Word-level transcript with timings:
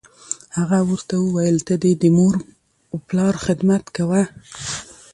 هغه 0.57 0.79
ورته 0.89 1.13
وویل: 1.19 1.57
ته 1.67 1.73
دې 1.83 1.93
د 2.01 2.03
مور 2.17 2.35
و 2.93 2.97
پلار 3.07 3.33
خدمت 3.45 3.83
کوه. 3.95 4.23